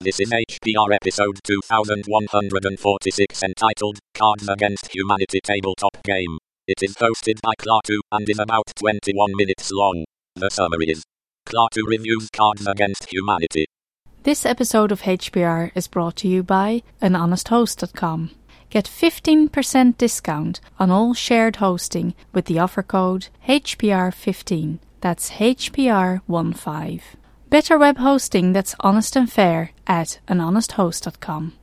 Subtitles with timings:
[0.00, 6.38] This is HPR episode 2146 entitled Cards Against Humanity Tabletop Game.
[6.68, 10.04] It is hosted by Klaatu and is about 21 minutes long.
[10.36, 11.02] The summary is
[11.48, 13.66] Klaatu reviews Cards Against Humanity.
[14.22, 18.30] This episode of HPR is brought to you by anhonesthost.com.
[18.70, 24.78] Get 15% discount on all shared hosting with the offer code HPR15.
[25.00, 27.00] That's HPR15.
[27.50, 31.54] Better web hosting that's honest and fair at anhonesthost.com.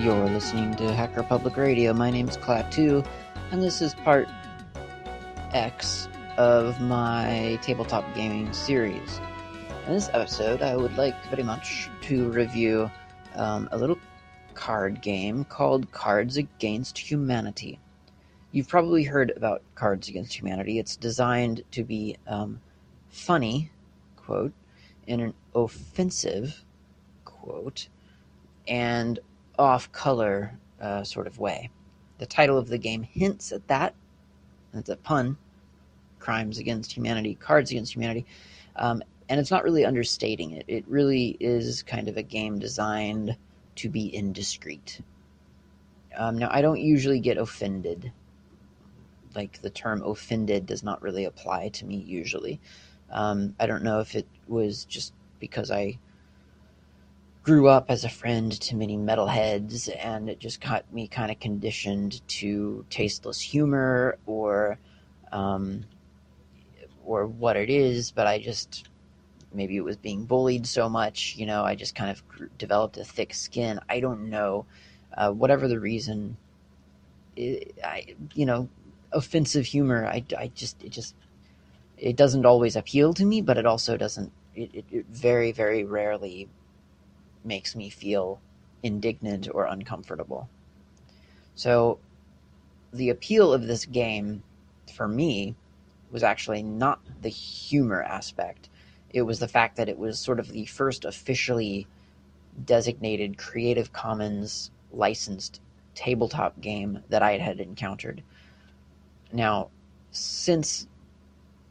[0.00, 1.92] You're listening to Hacker Public Radio.
[1.92, 3.04] My name name's Klaatu,
[3.50, 4.28] and this is part
[5.52, 9.20] X of my tabletop gaming series.
[9.86, 12.90] In this episode, I would like very much to review
[13.34, 13.98] um, a little
[14.54, 17.78] card game called Cards Against Humanity.
[18.52, 20.78] You've probably heard about Cards Against Humanity.
[20.78, 22.60] It's designed to be um,
[23.08, 23.70] funny,
[24.16, 24.52] quote,
[25.06, 26.64] in an offensive,
[27.24, 27.88] quote,
[28.68, 29.18] and
[29.58, 31.70] off color uh, sort of way.
[32.18, 33.94] The title of the game hints at that.
[34.74, 35.36] It's a pun.
[36.22, 38.24] Crimes against humanity, cards against humanity.
[38.76, 40.64] Um, and it's not really understating it.
[40.68, 43.36] It really is kind of a game designed
[43.76, 45.00] to be indiscreet.
[46.16, 48.12] Um, now, I don't usually get offended.
[49.34, 52.60] Like, the term offended does not really apply to me usually.
[53.10, 55.98] Um, I don't know if it was just because I
[57.42, 61.40] grew up as a friend to many metalheads, and it just got me kind of
[61.40, 64.78] conditioned to tasteless humor or
[65.32, 65.84] um,
[67.04, 68.10] or what it is.
[68.10, 68.88] But I just
[69.52, 71.64] maybe it was being bullied so much, you know.
[71.64, 72.22] I just kind of
[72.58, 73.80] developed a thick skin.
[73.88, 74.66] I don't know,
[75.16, 76.36] uh, whatever the reason.
[77.36, 78.68] It, I you know,
[79.12, 80.06] offensive humor.
[80.06, 81.14] I, I just it just
[81.98, 84.32] it doesn't always appeal to me, but it also doesn't.
[84.54, 86.48] It, it, it very very rarely
[87.44, 88.40] makes me feel
[88.82, 90.48] indignant or uncomfortable.
[91.54, 91.98] So,
[92.92, 94.42] the appeal of this game
[94.94, 95.54] for me
[96.12, 98.68] was actually not the humor aspect.
[99.10, 101.86] It was the fact that it was sort of the first officially
[102.64, 105.60] designated Creative Commons licensed
[105.94, 108.22] tabletop game that I had encountered.
[109.32, 109.70] Now,
[110.10, 110.86] since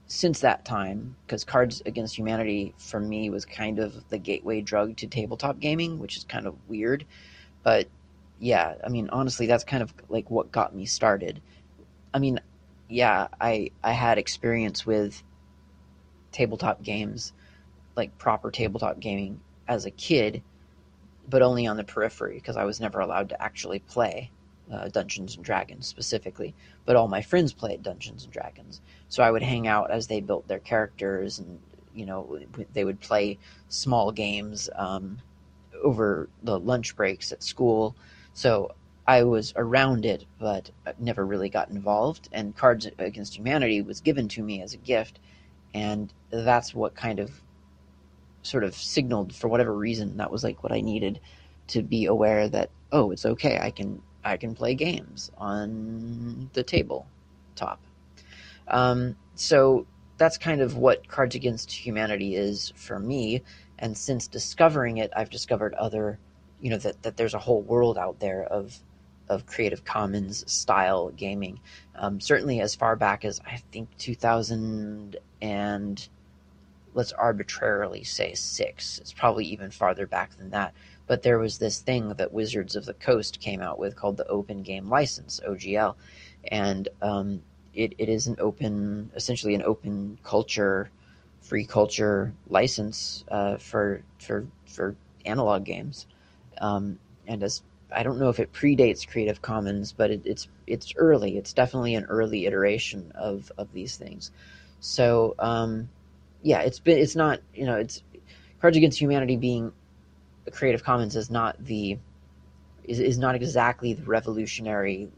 [0.07, 4.97] since that time, because Cards Against Humanity for me was kind of the gateway drug
[4.97, 7.05] to tabletop gaming, which is kind of weird.
[7.63, 7.87] But
[8.37, 11.41] yeah, I mean, honestly, that's kind of like what got me started.
[12.13, 12.41] I mean,
[12.91, 15.23] yeah, I I had experience with
[16.33, 17.31] tabletop games,
[17.95, 20.41] like proper tabletop gaming as a kid,
[21.29, 24.29] but only on the periphery because I was never allowed to actually play
[24.71, 26.53] uh, Dungeons and Dragons specifically.
[26.85, 30.19] But all my friends played Dungeons and Dragons, so I would hang out as they
[30.19, 31.59] built their characters, and
[31.95, 32.39] you know
[32.73, 33.37] they would play
[33.69, 35.17] small games um,
[35.81, 37.95] over the lunch breaks at school.
[38.33, 38.71] So
[39.07, 40.69] I was around it, but
[40.99, 42.29] never really got involved.
[42.31, 45.19] And Cards Against Humanity was given to me as a gift,
[45.73, 47.31] and that's what kind of
[48.43, 51.19] sort of signaled for whatever reason that was like what I needed
[51.67, 53.59] to be aware that oh, it's okay.
[53.61, 57.07] I can I can play games on the table
[57.55, 57.79] top.
[58.67, 59.85] Um, so
[60.17, 63.41] that's kind of what Cards Against Humanity is for me.
[63.79, 66.19] And since discovering it, I've discovered other,
[66.61, 68.77] you know, that, that there's a whole world out there of
[69.31, 71.59] of Creative Commons style gaming.
[71.95, 76.09] Um, certainly as far back as I think 2000 and
[76.93, 78.99] let's arbitrarily say six.
[78.99, 80.73] It's probably even farther back than that.
[81.07, 84.27] But there was this thing that Wizards of the Coast came out with called the
[84.27, 85.95] Open Game License (OGL),
[86.49, 87.41] and um,
[87.73, 90.89] it, it is an open, essentially an open culture,
[91.41, 94.95] free culture license uh, for for for
[95.25, 96.05] analog games.
[96.59, 97.61] Um, and as
[97.93, 101.37] I don't know if it predates Creative Commons, but it, it's it's early.
[101.37, 104.31] It's definitely an early iteration of of these things.
[104.79, 105.89] So um,
[106.41, 108.03] yeah, it's been it's not you know it's
[108.59, 109.71] Cards Against Humanity being
[110.51, 111.97] Creative Commons is not the
[112.83, 115.09] is, is not exactly the revolutionary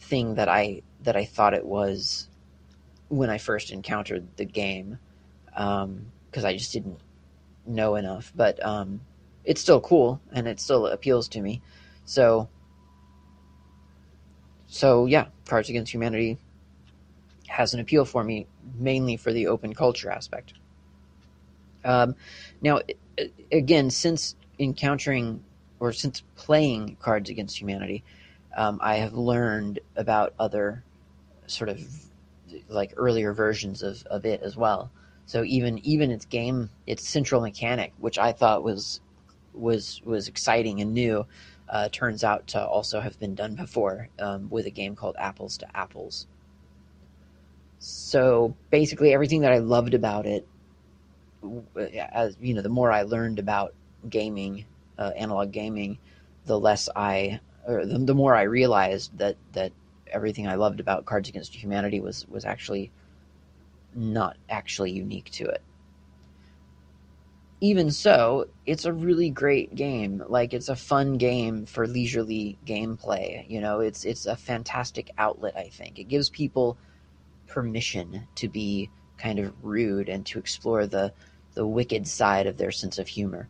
[0.00, 2.28] thing that I that I thought it was
[3.08, 4.98] when I first encountered the game
[5.48, 6.12] because um,
[6.44, 6.98] I just didn't
[7.66, 8.32] know enough.
[8.34, 9.00] But um,
[9.46, 11.62] it's still cool and it still appeals to me.
[12.04, 12.48] So
[14.66, 16.38] so yeah, Cards Against Humanity
[17.46, 18.46] has an appeal for me
[18.78, 20.52] mainly for the open culture aspect.
[21.84, 22.16] Um,
[22.60, 22.80] now,
[23.52, 25.44] again, since encountering
[25.78, 28.02] or since playing Cards Against Humanity,
[28.56, 30.82] um, I have learned about other
[31.46, 31.80] sort of
[32.68, 34.90] like earlier versions of, of it as well.
[35.26, 39.00] So even even its game, its central mechanic, which I thought was
[39.56, 41.26] was was exciting and new,
[41.68, 45.58] uh, turns out to also have been done before um, with a game called Apples
[45.58, 46.26] to Apples.
[47.78, 50.46] So basically, everything that I loved about it,
[52.12, 53.74] as you know, the more I learned about
[54.08, 54.64] gaming,
[54.98, 55.98] uh, analog gaming,
[56.46, 59.72] the less I, or the, the more I realized that that
[60.10, 62.90] everything I loved about Cards Against Humanity was was actually
[63.94, 65.62] not actually unique to it.
[67.60, 70.22] Even so, it's a really great game.
[70.28, 73.48] Like it's a fun game for leisurely gameplay.
[73.48, 75.56] You know, it's it's a fantastic outlet.
[75.56, 76.76] I think it gives people
[77.46, 81.12] permission to be kind of rude and to explore the
[81.54, 83.48] the wicked side of their sense of humor.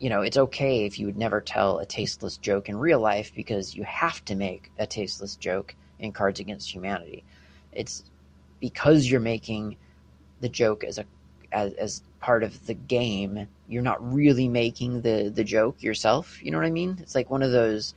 [0.00, 3.32] You know, it's okay if you would never tell a tasteless joke in real life
[3.34, 7.24] because you have to make a tasteless joke in Cards Against Humanity.
[7.72, 8.04] It's
[8.60, 9.76] because you're making
[10.40, 11.06] the joke as a
[11.54, 16.42] as, as part of the game, you're not really making the the joke yourself.
[16.42, 16.98] You know what I mean?
[17.00, 17.94] It's like one of those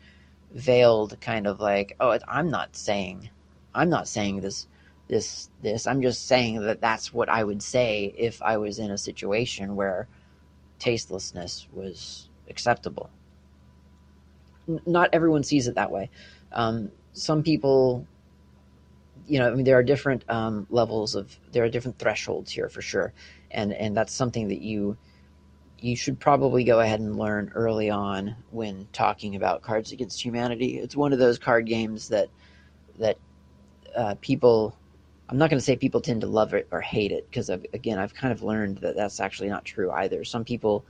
[0.54, 3.30] veiled kind of like, oh, I'm not saying,
[3.74, 4.68] I'm not saying this,
[5.08, 5.88] this, this.
[5.88, 9.76] I'm just saying that that's what I would say if I was in a situation
[9.76, 10.08] where
[10.80, 13.10] tastelessness was acceptable.
[14.70, 16.10] N- not everyone sees it that way.
[16.52, 18.08] Um, some people
[19.28, 22.70] you know, I mean, there are different um, levels of there are different thresholds here
[22.70, 23.14] for sure,
[23.52, 24.98] and and that's something that you
[25.80, 30.80] you should probably go ahead and learn early on when talking about Cards Against Humanity.
[30.80, 32.30] It's one of those card games that
[33.00, 33.18] that
[33.96, 34.78] uh, people.
[35.30, 38.00] I'm not going to say people tend to love it or hate it because again,
[38.00, 40.24] I've kind of learned that that's actually not true either.
[40.24, 40.86] Some people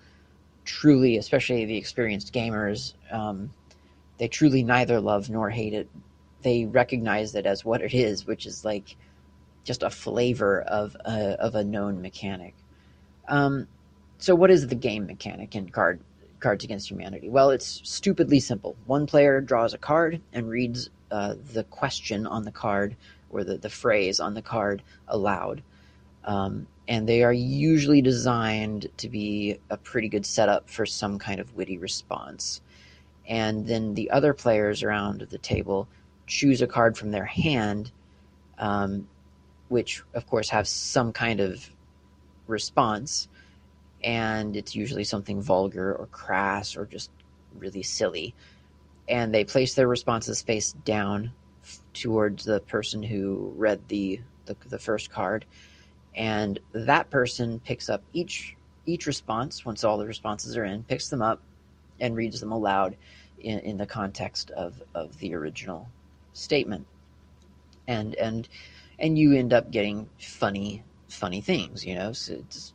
[0.63, 3.51] truly, especially the experienced gamers, um,
[4.19, 5.89] they truly neither love nor hate it,
[6.43, 8.95] they recognize it as what it is, which is like
[9.67, 12.55] just a flavor of a, of a known mechanic.
[13.27, 13.67] Um,
[14.17, 15.99] so, what is the game mechanic in card
[16.39, 17.29] Cards Against Humanity?
[17.29, 18.75] Well, it's stupidly simple.
[18.85, 22.95] One player draws a card and reads uh, the question on the card
[23.29, 25.61] or the, the phrase on the card aloud.
[26.23, 31.39] Um, and they are usually designed to be a pretty good setup for some kind
[31.39, 32.61] of witty response.
[33.27, 35.87] And then the other players around the table
[36.27, 37.91] choose a card from their hand,
[38.57, 39.07] um,
[39.69, 41.69] which of course have some kind of
[42.47, 43.27] response,
[44.03, 47.11] and it's usually something vulgar or crass or just
[47.55, 48.35] really silly.
[49.09, 51.31] And they place their responses face down
[51.93, 55.45] towards the person who read the, the, the first card,
[56.15, 58.55] and that person picks up each
[58.85, 61.41] each response once all the responses are in, picks them up,
[61.99, 62.95] and reads them aloud
[63.39, 65.89] in, in the context of, of the original
[66.33, 66.87] statement.
[67.87, 68.47] And and
[68.99, 72.11] and you end up getting funny funny things you know?
[72.11, 72.73] So it's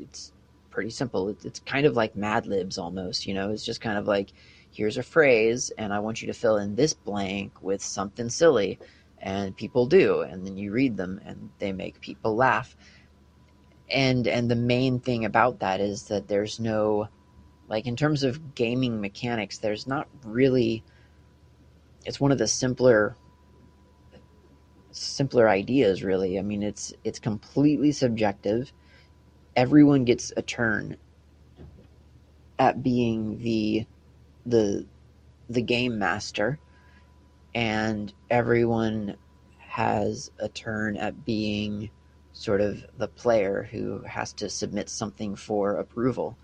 [0.00, 0.32] it's
[0.70, 1.28] pretty simple.
[1.28, 3.50] It's, it's kind of like mad libs almost you know?
[3.50, 4.32] It's just kind of like
[4.70, 8.76] here's a phrase and i want you to fill in this blank with something silly
[9.20, 12.76] and people do and then you read them and they make people laugh.
[13.90, 17.08] And and the main thing about that is that there's no
[17.68, 20.82] like in terms of gaming mechanics there's not really
[22.04, 23.16] it's one of the simpler
[24.94, 26.38] simpler ideas really.
[26.38, 28.72] I mean it's it's completely subjective.
[29.56, 30.96] Everyone gets a turn
[32.58, 33.86] at being the
[34.46, 34.86] the
[35.48, 36.58] the game master
[37.54, 39.16] and everyone
[39.58, 41.90] has a turn at being
[42.32, 46.36] sort of the player who has to submit something for approval.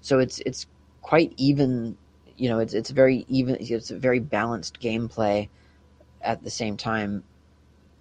[0.00, 0.66] So it's it's
[1.02, 1.96] quite even
[2.38, 3.56] you know, it's it's very even.
[3.60, 5.48] It's a very balanced gameplay
[6.22, 7.24] at the same time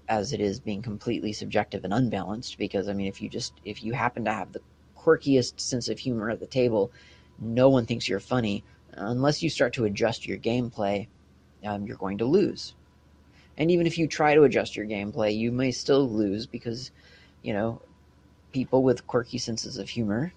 [0.10, 2.58] as it is being completely subjective and unbalanced.
[2.58, 4.62] Because I mean, if you just if you happen to have the
[4.98, 6.92] quirkiest sense of humor at the table,
[7.40, 11.08] no one thinks you're funny unless you start to adjust your gameplay.
[11.66, 12.76] Um, you're going to lose.
[13.58, 16.92] And even if you try to adjust your gameplay, you may still lose because,
[17.42, 17.82] you know,
[18.52, 20.32] people with quirky senses of humor,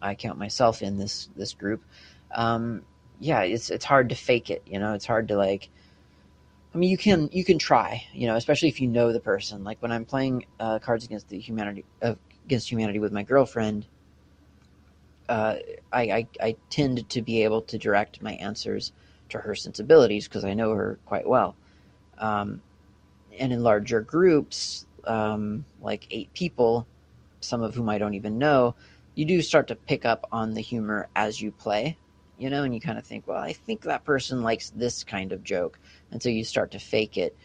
[0.00, 1.82] I count myself in this this group,
[2.32, 2.82] um,
[3.20, 4.62] yeah, it's it's hard to fake it.
[4.66, 5.70] You know, it's hard to like.
[6.74, 8.04] I mean, you can you can try.
[8.12, 9.64] You know, especially if you know the person.
[9.64, 12.14] Like when I'm playing uh, Cards Against the Humanity uh,
[12.44, 13.86] Against Humanity with my girlfriend.
[15.28, 15.56] Uh,
[15.92, 18.92] I, I I tend to be able to direct my answers
[19.30, 21.56] to her sensibilities because I know her quite well.
[22.18, 22.60] Um,
[23.38, 26.86] and in larger groups, um, like eight people,
[27.40, 28.74] some of whom I don't even know,
[29.14, 31.96] you do start to pick up on the humor as you play,
[32.38, 35.32] you know, and you kind of think, well, I think that person likes this kind
[35.32, 35.78] of joke.
[36.10, 37.36] And so you start to fake it.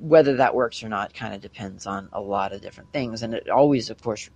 [0.00, 3.22] Whether that works or not kind of depends on a lot of different things.
[3.22, 4.28] And it always, of course,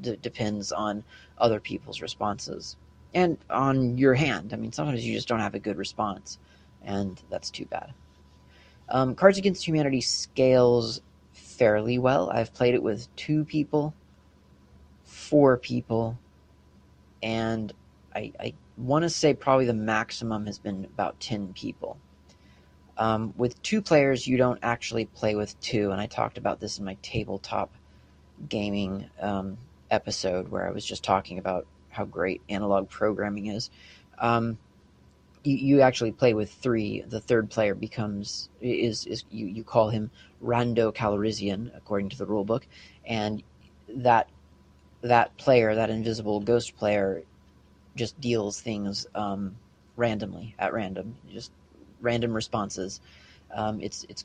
[0.00, 1.04] d- depends on
[1.38, 2.76] other people's responses
[3.14, 4.52] and on your hand.
[4.52, 6.38] I mean, sometimes you just don't have a good response,
[6.84, 7.94] and that's too bad.
[8.88, 11.00] Um, Cards Against Humanity scales
[11.32, 12.30] fairly well.
[12.30, 13.94] I've played it with two people,
[15.04, 16.18] four people,
[17.22, 17.72] and
[18.18, 21.98] I, I want to say probably the maximum has been about 10 people.
[22.96, 26.78] Um, with two players, you don't actually play with two, and I talked about this
[26.78, 27.70] in my tabletop
[28.48, 29.56] gaming um,
[29.90, 33.70] episode where I was just talking about how great analog programming is.
[34.18, 34.58] Um,
[35.44, 37.02] you, you actually play with three.
[37.02, 40.10] The third player becomes is is you, you call him
[40.42, 42.64] Rando Cardrissian according to the rulebook,
[43.06, 43.44] and
[43.88, 44.28] that
[45.02, 47.22] that player, that invisible ghost player,
[47.98, 49.56] just deals things um,
[49.96, 51.52] randomly at random, just
[52.00, 53.00] random responses.
[53.54, 54.24] Um, it's it's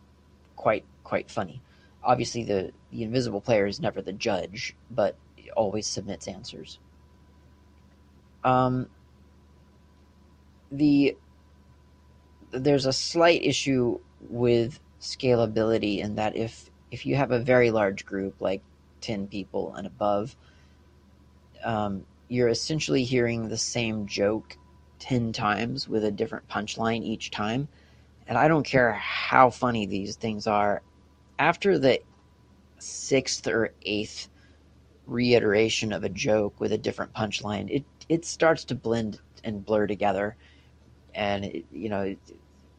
[0.56, 1.62] quite quite funny.
[2.04, 5.16] Obviously, the the invisible player is never the judge, but
[5.56, 6.80] always submits answers.
[8.44, 8.88] Um,
[10.72, 11.18] the
[12.52, 14.00] there's a slight issue
[14.30, 18.62] with scalability in that if if you have a very large group like
[19.02, 20.36] 10 people and above
[21.64, 24.58] um, you're essentially hearing the same joke
[24.98, 27.68] 10 times with a different punchline each time.
[28.28, 30.82] And i don't care how funny these things are
[31.38, 32.00] after the
[32.80, 34.30] sixth or eighth
[35.06, 39.88] reiteration of a joke with a different punchline it it starts to blend and blur
[39.88, 40.36] together.
[41.14, 42.20] And it, you know it,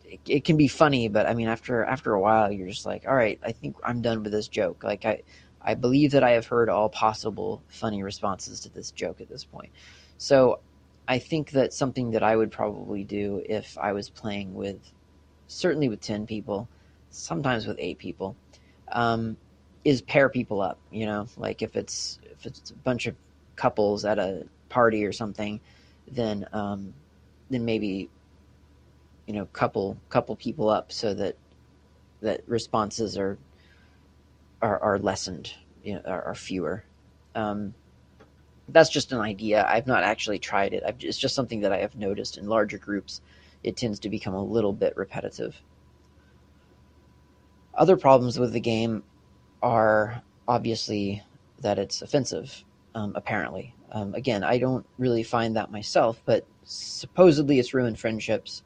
[0.04, 3.06] it, it, can be funny but i mean after after a while you're just like
[3.06, 4.82] all right i think i'm done with this joke.
[4.82, 5.22] Like i
[5.64, 9.44] i believe that i have heard all possible funny responses to this joke at this
[9.44, 9.70] point.
[10.18, 10.60] So
[11.08, 14.78] i think that something that i would probably do if i was playing with
[15.46, 16.68] certainly with 10 people
[17.10, 18.36] sometimes with 8 people
[18.92, 19.36] um,
[19.84, 21.26] is pair people up you know?
[21.36, 23.16] Like if it's if it's a bunch of
[23.56, 25.60] couples at a party or something
[26.10, 26.92] then um,
[27.50, 28.08] then maybe
[29.26, 31.36] you know couple couple people up so that
[32.20, 33.38] that responses are
[34.64, 35.52] are, are lessened
[35.82, 36.84] you know are, are fewer.
[37.34, 37.74] Um,
[38.68, 39.66] that's just an idea.
[39.68, 40.82] I've not actually tried it.
[40.86, 43.20] I've, it's just something that i have noticed in larger groups.
[43.62, 45.60] It tends to become a little bit repetitive.
[47.74, 49.02] Other problems with the game
[49.62, 51.22] are obviously
[51.60, 53.74] that it's offensive um, apparently.
[53.92, 58.62] Um, again i don't really find that myself but supposedly it's ruined friendships.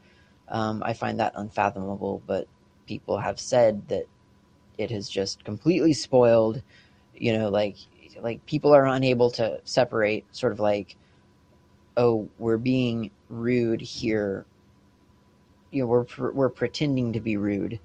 [0.49, 2.47] Um, I find that unfathomable, but
[2.87, 4.05] people have said that
[4.79, 6.63] it has just completely spoiled.
[7.15, 7.77] You know, like
[8.21, 10.97] like people are unable to separate sort of like,
[11.97, 14.47] oh, we're being rude here.
[15.71, 17.79] You know, we're we're pretending to be rude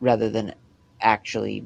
[0.00, 0.54] rather than
[1.00, 1.64] actually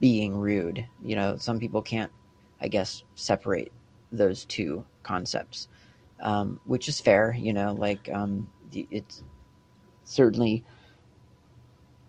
[0.00, 0.86] being rude.
[1.04, 2.12] You know, some people can't,
[2.60, 3.72] I guess, separate
[4.12, 5.68] those two concepts
[6.20, 7.34] um, which is fair.
[7.38, 9.22] You know, like um, it's
[10.04, 10.64] certainly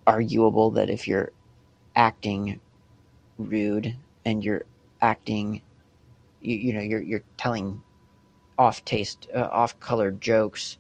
[0.08, 1.32] arguable that if you're
[1.96, 2.62] acting
[3.40, 3.96] rude
[4.26, 4.64] and you're
[5.02, 5.62] acting,
[6.42, 7.82] you, you know, you're you're telling
[8.58, 10.78] off taste, uh, off colored jokes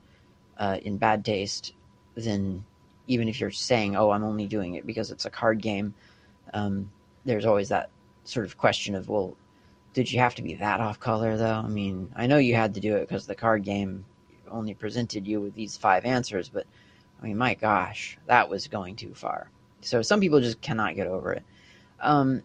[0.57, 1.73] uh, in bad taste,
[2.15, 2.65] then
[3.07, 5.93] even if you're saying, "Oh, I'm only doing it because it's a card game,"
[6.53, 6.91] um,
[7.25, 7.89] there's always that
[8.25, 9.37] sort of question of, "Well,
[9.93, 11.61] did you have to be that off color though?
[11.65, 14.05] I mean, I know you had to do it because the card game
[14.51, 16.65] only presented you with these five answers, but
[17.21, 19.49] I mean, my gosh, that was going too far.
[19.81, 21.43] So some people just cannot get over it.
[21.99, 22.43] Um,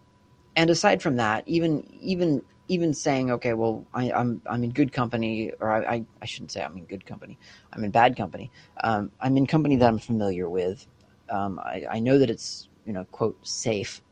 [0.56, 4.70] and aside from that, even even even saying, okay, well, I, am I'm, I'm in
[4.70, 7.38] good company, or I, I, I shouldn't say I'm in good company.
[7.72, 8.50] I'm in bad company.
[8.82, 10.86] Um, I'm in company that I'm familiar with.
[11.28, 14.02] Um, I, I know that it's you know quote safe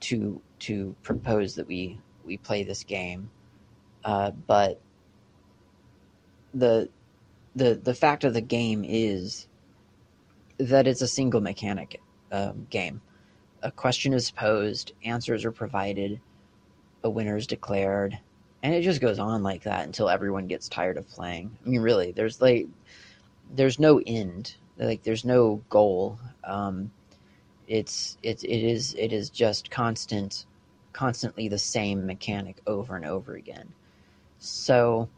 [0.00, 3.30] to to propose that we we play this game,
[4.04, 4.80] uh, but
[6.54, 6.88] the
[7.56, 9.46] the the fact of the game is
[10.68, 12.00] that it's a single mechanic
[12.30, 13.00] um, game.
[13.62, 16.20] A question is posed, answers are provided,
[17.04, 18.18] a winner is declared,
[18.62, 21.56] and it just goes on like that until everyone gets tired of playing.
[21.64, 22.66] I mean, really, there's like
[23.54, 26.18] there's no end, like there's no goal.
[26.44, 26.90] Um,
[27.68, 30.46] it's it it is it is just constant
[30.92, 33.72] constantly the same mechanic over and over again.
[34.38, 35.08] So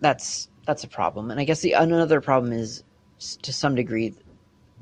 [0.00, 1.30] that's that's a problem.
[1.30, 2.84] And I guess the another problem is
[3.42, 4.14] to some degree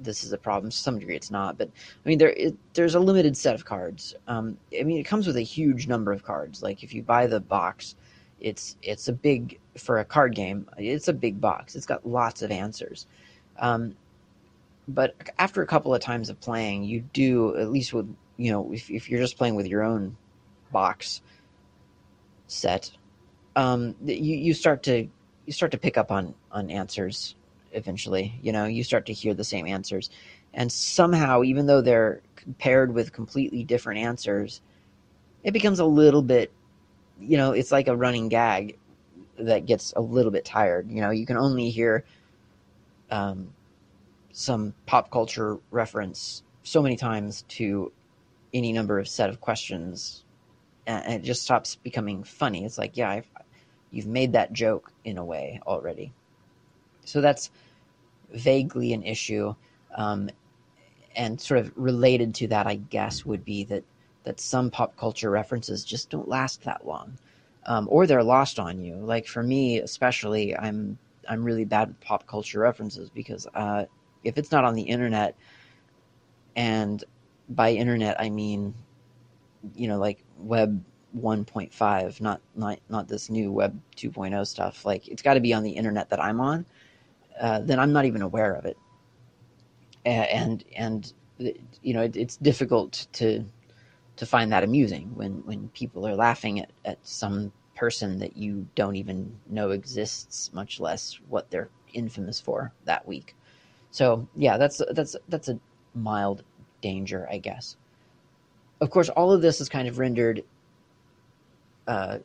[0.02, 0.70] this is a problem.
[0.70, 1.58] To some degree, it's not.
[1.58, 1.68] But
[2.04, 4.14] I mean, there it, there's a limited set of cards.
[4.26, 6.62] Um, I mean, it comes with a huge number of cards.
[6.62, 7.94] Like if you buy the box,
[8.40, 10.68] it's it's a big for a card game.
[10.78, 11.76] It's a big box.
[11.76, 13.06] It's got lots of answers.
[13.58, 13.96] Um,
[14.88, 18.72] but after a couple of times of playing, you do at least with you know
[18.72, 20.16] if if you're just playing with your own
[20.72, 21.22] box
[22.46, 22.90] set,
[23.56, 25.08] um, you you start to
[25.52, 27.34] you start to pick up on on answers
[27.72, 28.38] eventually.
[28.42, 30.08] You know, you start to hear the same answers,
[30.54, 32.22] and somehow, even though they're
[32.58, 34.62] paired with completely different answers,
[35.44, 36.50] it becomes a little bit.
[37.20, 38.78] You know, it's like a running gag
[39.38, 40.90] that gets a little bit tired.
[40.90, 42.04] You know, you can only hear
[43.10, 43.52] um,
[44.32, 47.92] some pop culture reference so many times to
[48.54, 50.24] any number of set of questions,
[50.86, 52.64] and it just stops becoming funny.
[52.64, 53.28] It's like, yeah, I've,
[53.92, 56.12] you've made that joke in a way already.
[57.04, 57.50] So that's
[58.32, 59.54] vaguely an issue.
[59.94, 60.30] Um,
[61.14, 63.84] and sort of related to that, I guess, would be that,
[64.24, 67.18] that some pop culture references just don't last that long.
[67.66, 68.96] Um, or they're lost on you.
[68.96, 73.84] Like for me, especially, I'm I'm really bad with pop culture references because uh,
[74.24, 75.36] if it's not on the internet,
[76.56, 77.04] and
[77.50, 78.74] by internet I mean,
[79.76, 80.82] you know, like web
[81.16, 84.84] 1.5, not not not this new web 2.0 stuff.
[84.84, 86.66] Like it's got to be on the internet that I'm on.
[87.40, 88.76] Uh, then I'm not even aware of it,
[90.04, 93.44] and and you know it, it's difficult to
[94.16, 98.66] to find that amusing when when people are laughing at, at some person that you
[98.74, 103.34] don't even know exists, much less what they're infamous for that week.
[103.90, 105.58] So yeah, that's that's that's a
[105.94, 106.42] mild
[106.80, 107.76] danger, I guess.
[108.80, 110.42] Of course, all of this is kind of rendered
[111.86, 112.18] uh,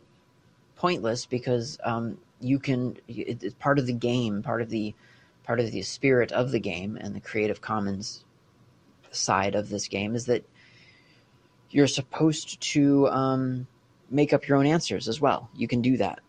[0.75, 2.97] pointless because um, you can.
[3.07, 4.93] It, it's part of the game, part of the
[5.43, 8.23] part of the spirit of the game, and the Creative Commons
[9.11, 10.45] side of this game is that
[11.69, 13.67] you're supposed to um,
[14.09, 15.49] make up your own answers as well.
[15.55, 16.19] You can do that.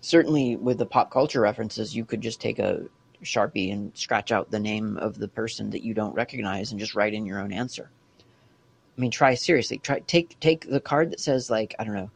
[0.00, 2.84] Certainly, with the pop culture references, you could just take a
[3.22, 6.94] Sharpie and scratch out the name of the person that you don't recognize and just
[6.94, 7.90] write in your own answer.
[8.98, 9.78] I mean, try seriously.
[9.78, 12.10] Try take take the card that says like I don't know,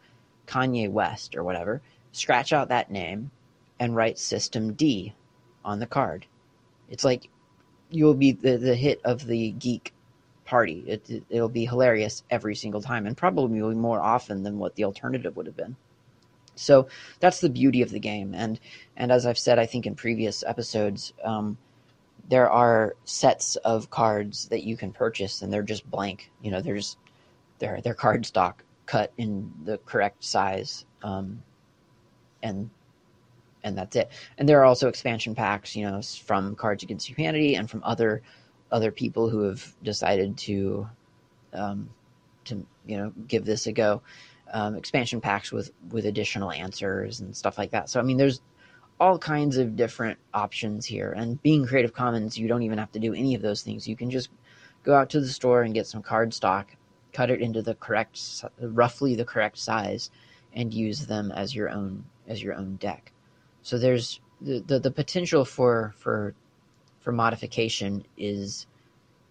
[0.49, 1.81] Kanye West or whatever.
[2.11, 3.31] Scratch out that name
[3.79, 5.12] and write systemd
[5.64, 6.27] on the card.
[6.90, 7.29] It's like
[7.90, 9.95] you'll be the, the hit of the geek
[10.45, 10.83] party.
[10.87, 14.85] It, it, it'll be hilarious every single time, and probably more often than what the
[14.85, 15.77] alternative would have been.
[16.57, 16.88] So
[17.21, 18.59] that's the beauty of the game, and
[18.97, 21.57] and as I've said, I think in previous episodes, um,
[22.29, 26.31] there are sets of cards that you can purchase, and they're just blank.
[26.43, 26.97] You know, there's
[27.59, 31.43] they're they're card stock cut in the correct size, um,
[32.43, 32.71] and
[33.65, 34.11] and that's it.
[34.39, 38.23] And there are also expansion packs, you know, from Cards Against Humanity and from other
[38.71, 40.89] other people who have decided to
[41.53, 41.91] um,
[42.45, 44.03] to you know give this a go
[44.53, 47.89] um, expansion packs with with additional answers and stuff like that.
[47.89, 48.41] So I mean, there's
[49.03, 51.11] all kinds of different options here.
[51.11, 53.88] And being Creative Commons, you don't even have to do any of those things.
[53.88, 54.29] You can just
[54.85, 56.77] go out to the store and get some card stock,
[57.12, 60.09] cut it into the correct, roughly the correct size,
[60.53, 63.11] and use them as your own as your own deck.
[63.62, 66.37] So there's the the, the potential for for
[67.01, 68.69] for modification is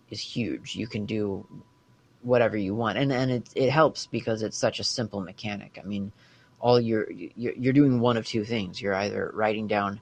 [0.09, 0.75] is huge.
[0.75, 1.47] You can do
[2.23, 5.79] whatever you want, and and it it helps because it's such a simple mechanic.
[5.81, 6.11] I mean,
[6.61, 8.81] all you're you're doing one of two things.
[8.81, 9.99] You're either writing down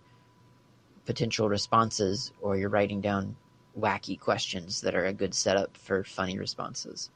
[1.06, 3.36] potential responses, or you're writing down
[3.80, 7.10] wacky questions that are a good setup for funny responses.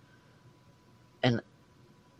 [1.21, 1.41] And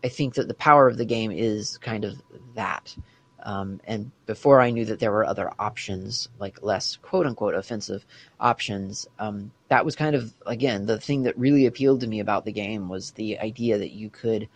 [0.04, 2.20] I think that the power of the game is kind of
[2.54, 2.94] that.
[3.42, 8.06] Um, and before I knew that there were other options, like less quote unquote offensive
[8.38, 12.44] options, um, that was kind of, again, the thing that really appealed to me about
[12.44, 14.48] the game was the idea that you could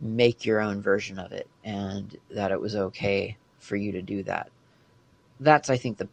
[0.00, 4.22] make your own version of it and that it was okay for you to do
[4.24, 4.50] that.
[5.40, 6.08] That's, I think, the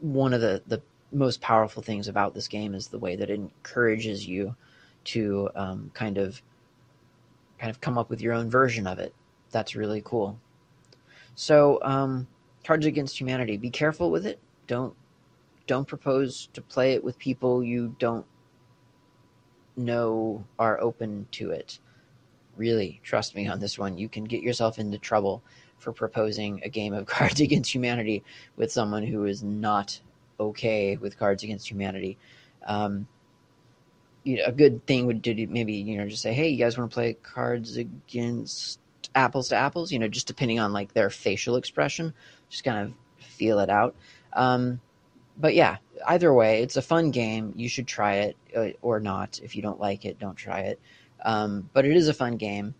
[0.00, 3.34] one of the, the most powerful things about this game is the way that it
[3.34, 4.54] encourages you
[5.04, 6.40] to um, kind of
[7.58, 9.14] kind of come up with your own version of it.
[9.50, 10.38] That's really cool.
[11.34, 12.26] So, um,
[12.64, 13.56] Cards Against Humanity.
[13.56, 14.38] Be careful with it.
[14.66, 14.94] Don't
[15.66, 18.26] don't propose to play it with people you don't
[19.76, 21.78] know are open to it.
[22.60, 23.96] Really, trust me on this one.
[23.96, 25.42] You can get yourself into trouble
[25.78, 28.22] for proposing a game of Cards Against Humanity
[28.54, 29.98] with someone who is not
[30.38, 32.18] okay with Cards Against Humanity.
[32.66, 33.08] Um,
[34.24, 36.76] you know, a good thing would do maybe you know just say, "Hey, you guys
[36.76, 38.78] want to play Cards Against
[39.14, 42.12] apples to apples, you know, just depending on like their facial expression,
[42.50, 43.94] just kind of feel it out.
[44.34, 44.82] Um,
[45.38, 47.54] but yeah, either way, it's a fun game.
[47.56, 49.40] You should try it uh, or not.
[49.42, 50.78] If you don't like it, don't try it.
[51.24, 52.74] Um, but it is a fun game,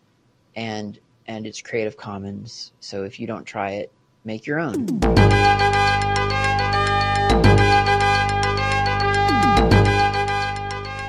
[0.57, 2.73] and and it's Creative Commons.
[2.81, 3.93] So if you don't try it,
[4.25, 4.87] make your own.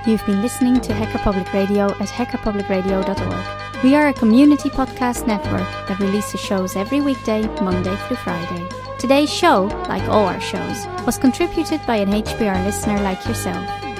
[0.07, 3.83] You've been listening to Hacker Public Radio at hackerpublicradio.org.
[3.83, 8.67] We are a community podcast network that releases shows every weekday, Monday through Friday.
[8.99, 13.90] Today's show, like all our shows, was contributed by an HPR listener like yourself.